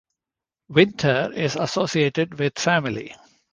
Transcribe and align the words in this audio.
Winter 0.69 1.31
is 1.35 1.55
associated 1.55 2.39
with 2.39 2.57
family. 2.57 3.15